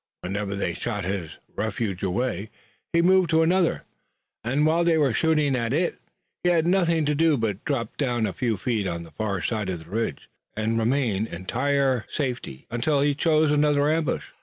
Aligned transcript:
Whenever 0.21 0.55
they 0.55 0.73
shot 0.73 1.03
his 1.05 1.37
refuge 1.55 2.01
away 2.01 2.49
he 2.91 3.03
moved 3.03 3.29
to 3.29 3.43
another, 3.43 3.83
and, 4.43 4.65
while 4.65 4.83
they 4.83 4.97
were 4.97 5.13
shooting 5.13 5.55
at 5.55 5.73
it 5.73 5.99
he 6.43 6.49
had 6.49 6.65
nothing 6.65 7.05
to 7.05 7.13
do 7.13 7.37
but 7.37 7.63
drop 7.65 7.95
down 7.97 8.25
a 8.25 8.33
few 8.33 8.57
feet 8.57 8.87
on 8.87 9.03
the 9.03 9.11
far 9.11 9.43
side 9.43 9.69
of 9.69 9.77
the 9.83 9.91
ridge 9.91 10.27
and 10.55 10.79
remain 10.79 11.27
in 11.27 11.35
entire 11.35 12.03
safety 12.09 12.65
until 12.71 13.01
he 13.01 13.13
chose 13.13 13.51
another 13.51 13.91
ambush. 13.91 14.31